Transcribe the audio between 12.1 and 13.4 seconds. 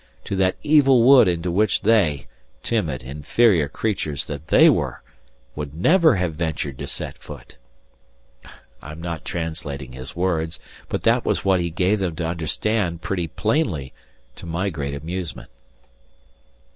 to understand pretty